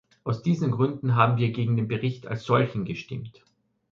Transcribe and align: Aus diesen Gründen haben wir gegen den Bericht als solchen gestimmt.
Aus 0.23 0.41
diesen 0.41 0.71
Gründen 0.71 1.13
haben 1.15 1.37
wir 1.37 1.51
gegen 1.51 1.75
den 1.75 1.87
Bericht 1.87 2.25
als 2.25 2.43
solchen 2.45 2.85
gestimmt. 2.85 3.43